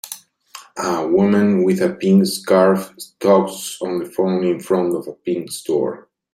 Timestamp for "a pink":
1.79-2.25, 5.07-5.51